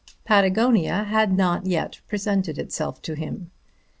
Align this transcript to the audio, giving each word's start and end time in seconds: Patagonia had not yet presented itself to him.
Patagonia 0.25 1.03
had 1.03 1.31
not 1.37 1.67
yet 1.67 2.01
presented 2.07 2.57
itself 2.57 3.03
to 3.03 3.13
him. 3.13 3.51